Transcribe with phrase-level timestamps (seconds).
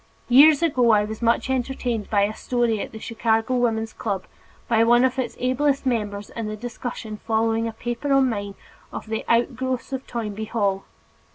[0.29, 4.25] Years ago I was much entertained by a story told at the Chicago Woman's Club
[4.67, 8.55] by one of its ablest members in the discussion following a paper of mine
[8.91, 10.85] on "The Outgrowths of Toynbee Hall."